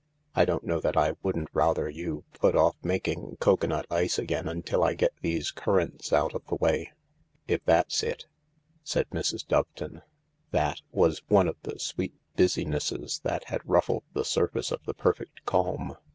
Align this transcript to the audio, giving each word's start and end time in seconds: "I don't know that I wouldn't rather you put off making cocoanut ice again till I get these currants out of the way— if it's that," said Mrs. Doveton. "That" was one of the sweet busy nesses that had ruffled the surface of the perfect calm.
"I 0.35 0.45
don't 0.45 0.63
know 0.63 0.79
that 0.79 0.97
I 0.97 1.13
wouldn't 1.21 1.49
rather 1.53 1.87
you 1.87 2.23
put 2.33 2.55
off 2.55 2.75
making 2.81 3.37
cocoanut 3.39 3.85
ice 3.91 4.17
again 4.17 4.63
till 4.65 4.83
I 4.83 4.95
get 4.95 5.13
these 5.21 5.51
currants 5.51 6.11
out 6.11 6.33
of 6.33 6.43
the 6.47 6.55
way— 6.55 6.91
if 7.47 7.61
it's 7.67 8.01
that," 8.01 8.25
said 8.83 9.09
Mrs. 9.11 9.45
Doveton. 9.45 10.01
"That" 10.49 10.81
was 10.91 11.21
one 11.27 11.47
of 11.47 11.57
the 11.61 11.77
sweet 11.77 12.15
busy 12.35 12.65
nesses 12.65 13.21
that 13.23 13.43
had 13.49 13.61
ruffled 13.63 14.05
the 14.13 14.25
surface 14.25 14.71
of 14.71 14.83
the 14.85 14.95
perfect 14.95 15.45
calm. 15.45 15.95